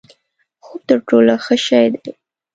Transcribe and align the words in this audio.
خوب 0.65 0.81
تر 0.89 0.99
ټولو 1.07 1.33
ښه 1.45 1.55
شی 1.65 1.85
دی؛ 1.93 2.11